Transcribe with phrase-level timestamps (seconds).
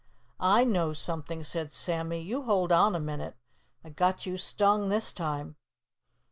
[0.59, 2.21] '""I know something," said Sammy.
[2.23, 3.37] "You hold on a minute.
[3.83, 5.57] I got you stung this time."